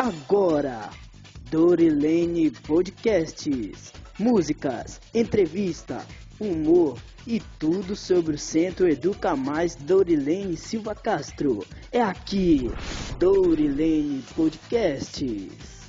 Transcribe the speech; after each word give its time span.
Agora, 0.00 0.88
Dorilene 1.50 2.50
Podcasts. 2.50 3.92
Músicas, 4.18 4.98
entrevista, 5.12 6.02
humor 6.40 6.98
e 7.26 7.38
tudo 7.58 7.94
sobre 7.94 8.36
o 8.36 8.38
Centro 8.38 8.88
Educa 8.88 9.36
Mais 9.36 9.74
Dorilene 9.74 10.56
Silva 10.56 10.94
Castro. 10.94 11.66
É 11.92 12.00
aqui, 12.00 12.70
Dorilene 13.18 14.24
Podcasts. 14.34 15.79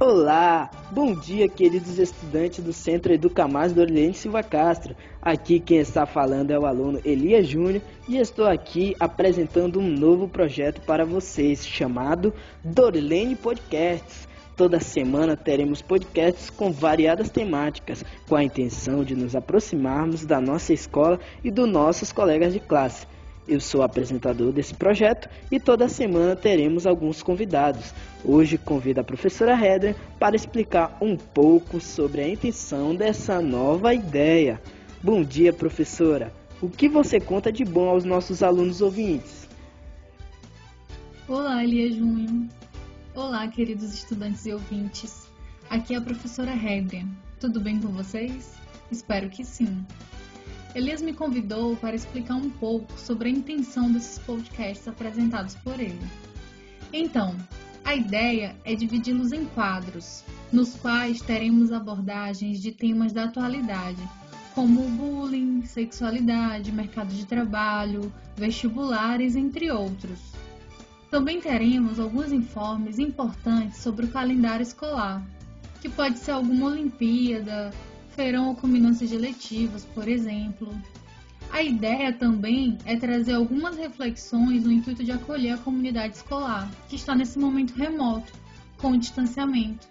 Olá, 0.00 0.70
bom 0.92 1.12
dia 1.12 1.48
queridos 1.48 1.98
estudantes 1.98 2.62
do 2.62 2.72
Centro 2.72 3.12
Educa 3.12 3.48
Mais 3.48 3.72
Dorilene 3.72 4.14
Silva 4.14 4.44
Castro. 4.44 4.94
Aqui 5.20 5.58
quem 5.58 5.78
está 5.78 6.06
falando 6.06 6.52
é 6.52 6.58
o 6.58 6.66
aluno 6.66 7.00
Elias 7.04 7.48
Júnior 7.48 7.82
e 8.06 8.16
estou 8.16 8.46
aqui 8.46 8.94
apresentando 9.00 9.80
um 9.80 9.88
novo 9.88 10.28
projeto 10.28 10.80
para 10.82 11.04
vocês 11.04 11.66
chamado 11.66 12.32
Dorilene 12.62 13.34
Podcasts. 13.34 14.28
Toda 14.56 14.78
semana 14.78 15.36
teremos 15.36 15.82
podcasts 15.82 16.48
com 16.48 16.70
variadas 16.70 17.28
temáticas, 17.28 18.04
com 18.28 18.36
a 18.36 18.44
intenção 18.44 19.02
de 19.02 19.16
nos 19.16 19.34
aproximarmos 19.34 20.24
da 20.24 20.40
nossa 20.40 20.72
escola 20.72 21.18
e 21.42 21.50
dos 21.50 21.68
nossos 21.68 22.12
colegas 22.12 22.52
de 22.52 22.60
classe. 22.60 23.04
Eu 23.48 23.60
sou 23.60 23.82
apresentador 23.82 24.52
desse 24.52 24.74
projeto 24.74 25.26
e 25.50 25.58
toda 25.58 25.88
semana 25.88 26.36
teremos 26.36 26.86
alguns 26.86 27.22
convidados. 27.22 27.94
Hoje 28.22 28.58
convido 28.58 29.00
a 29.00 29.04
professora 29.04 29.58
Heather 29.58 29.96
para 30.18 30.36
explicar 30.36 30.98
um 31.00 31.16
pouco 31.16 31.80
sobre 31.80 32.20
a 32.20 32.28
intenção 32.28 32.94
dessa 32.94 33.40
nova 33.40 33.94
ideia. 33.94 34.60
Bom 35.02 35.24
dia, 35.24 35.50
professora. 35.50 36.30
O 36.60 36.68
que 36.68 36.90
você 36.90 37.18
conta 37.18 37.50
de 37.50 37.64
bom 37.64 37.88
aos 37.88 38.04
nossos 38.04 38.42
alunos 38.42 38.82
ouvintes? 38.82 39.48
Olá, 41.26 41.64
Elia 41.64 41.90
Júnior. 41.90 42.48
Olá, 43.14 43.48
queridos 43.48 43.94
estudantes 43.94 44.44
e 44.44 44.52
ouvintes. 44.52 45.26
Aqui 45.70 45.94
é 45.94 45.96
a 45.96 46.02
professora 46.02 46.50
Heather. 46.50 47.06
Tudo 47.40 47.60
bem 47.60 47.80
com 47.80 47.88
vocês? 47.88 48.52
Espero 48.92 49.30
que 49.30 49.42
sim. 49.42 49.86
Elias 50.74 51.00
me 51.00 51.12
convidou 51.12 51.76
para 51.76 51.96
explicar 51.96 52.34
um 52.34 52.50
pouco 52.50 52.92
sobre 52.98 53.28
a 53.28 53.32
intenção 53.32 53.90
desses 53.90 54.18
podcasts 54.18 54.86
apresentados 54.86 55.54
por 55.56 55.80
ele. 55.80 55.98
Então, 56.92 57.34
a 57.84 57.94
ideia 57.94 58.54
é 58.64 58.74
dividi-los 58.74 59.32
em 59.32 59.46
quadros, 59.46 60.22
nos 60.52 60.74
quais 60.74 61.22
teremos 61.22 61.72
abordagens 61.72 62.60
de 62.60 62.70
temas 62.70 63.12
da 63.12 63.24
atualidade, 63.24 64.02
como 64.54 64.82
bullying, 64.90 65.62
sexualidade, 65.64 66.72
mercado 66.72 67.14
de 67.14 67.24
trabalho, 67.24 68.12
vestibulares, 68.36 69.36
entre 69.36 69.70
outros. 69.70 70.18
Também 71.10 71.40
teremos 71.40 71.98
alguns 71.98 72.30
informes 72.30 72.98
importantes 72.98 73.78
sobre 73.78 74.04
o 74.04 74.10
calendário 74.10 74.62
escolar, 74.62 75.26
que 75.80 75.88
pode 75.88 76.18
ser 76.18 76.32
alguma 76.32 76.66
Olimpíada, 76.66 77.72
feirão 78.18 78.48
ou 78.48 78.56
culminâncias 78.56 79.08
de 79.08 79.16
letivas, 79.16 79.84
por 79.94 80.08
exemplo. 80.08 80.68
A 81.52 81.62
ideia 81.62 82.12
também 82.12 82.76
é 82.84 82.96
trazer 82.96 83.34
algumas 83.34 83.76
reflexões 83.76 84.64
no 84.64 84.72
intuito 84.72 85.04
de 85.04 85.12
acolher 85.12 85.52
a 85.52 85.58
comunidade 85.58 86.16
escolar, 86.16 86.68
que 86.88 86.96
está 86.96 87.14
nesse 87.14 87.38
momento 87.38 87.76
remoto, 87.76 88.32
com 88.76 88.98
distanciamento. 88.98 89.86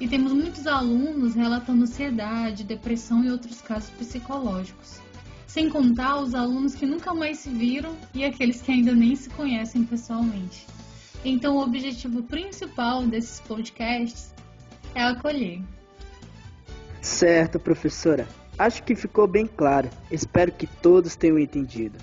E 0.00 0.08
temos 0.08 0.32
muitos 0.32 0.66
alunos 0.66 1.34
relatando 1.34 1.82
ansiedade, 1.82 2.64
depressão 2.64 3.22
e 3.22 3.30
outros 3.30 3.60
casos 3.60 3.90
psicológicos. 3.90 4.98
Sem 5.46 5.68
contar 5.68 6.16
os 6.16 6.34
alunos 6.34 6.74
que 6.74 6.86
nunca 6.86 7.12
mais 7.12 7.40
se 7.40 7.50
viram 7.50 7.94
e 8.14 8.24
aqueles 8.24 8.62
que 8.62 8.72
ainda 8.72 8.94
nem 8.94 9.14
se 9.14 9.28
conhecem 9.28 9.84
pessoalmente. 9.84 10.66
Então, 11.22 11.58
o 11.58 11.62
objetivo 11.62 12.22
principal 12.22 13.06
desses 13.06 13.38
podcasts 13.40 14.32
é 14.94 15.02
acolher. 15.02 15.60
Certo, 17.00 17.58
professora. 17.58 18.26
Acho 18.58 18.82
que 18.82 18.94
ficou 18.94 19.26
bem 19.26 19.46
claro. 19.46 19.88
Espero 20.10 20.52
que 20.52 20.66
todos 20.66 21.16
tenham 21.16 21.38
entendido. 21.38 21.98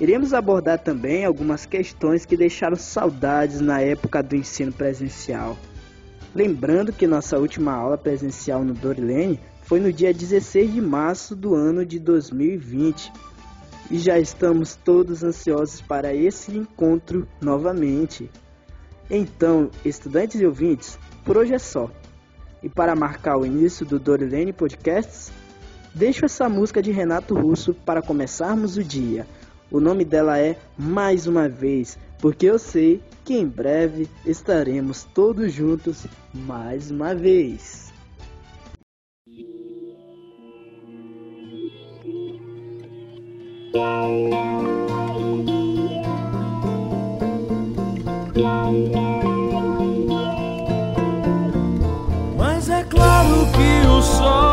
Iremos 0.00 0.32
abordar 0.32 0.78
também 0.78 1.24
algumas 1.24 1.66
questões 1.66 2.24
que 2.24 2.36
deixaram 2.36 2.76
saudades 2.76 3.60
na 3.60 3.80
época 3.80 4.22
do 4.22 4.36
ensino 4.36 4.72
presencial. 4.72 5.58
Lembrando 6.34 6.92
que 6.92 7.06
nossa 7.06 7.38
última 7.38 7.72
aula 7.72 7.98
presencial 7.98 8.64
no 8.64 8.72
Dorilene 8.72 9.40
foi 9.62 9.80
no 9.80 9.92
dia 9.92 10.14
16 10.14 10.72
de 10.72 10.80
março 10.80 11.34
do 11.34 11.54
ano 11.54 11.84
de 11.84 11.98
2020 11.98 13.12
e 13.90 13.98
já 13.98 14.18
estamos 14.18 14.76
todos 14.76 15.24
ansiosos 15.24 15.80
para 15.80 16.14
esse 16.14 16.56
encontro 16.56 17.26
novamente. 17.40 18.30
Então, 19.10 19.70
estudantes 19.84 20.40
e 20.40 20.46
ouvintes, 20.46 20.98
por 21.24 21.36
hoje 21.36 21.52
é 21.52 21.58
só. 21.58 21.90
E 22.62 22.68
para 22.68 22.94
marcar 22.94 23.36
o 23.36 23.46
início 23.46 23.86
do 23.86 23.98
Dorilene 23.98 24.52
Podcasts, 24.52 25.32
deixo 25.94 26.24
essa 26.24 26.48
música 26.48 26.82
de 26.82 26.90
Renato 26.90 27.34
Russo 27.34 27.74
para 27.74 28.02
começarmos 28.02 28.76
o 28.76 28.84
dia. 28.84 29.26
O 29.70 29.80
nome 29.80 30.04
dela 30.04 30.38
é 30.38 30.56
Mais 30.76 31.26
Uma 31.26 31.48
Vez, 31.48 31.98
porque 32.18 32.46
eu 32.46 32.58
sei 32.58 33.00
que 33.24 33.34
em 33.34 33.46
breve 33.46 34.08
estaremos 34.26 35.04
todos 35.04 35.52
juntos 35.52 36.06
mais 36.34 36.90
uma 36.90 37.14
vez. 37.14 37.90
Claro 54.18 54.18
que 54.18 54.24
o 54.24 54.24
sol 54.24 54.49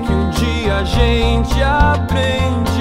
que 0.00 0.12
um 0.12 0.30
dia 0.30 0.76
a 0.76 0.84
gente 0.84 1.62
aprende. 1.62 2.75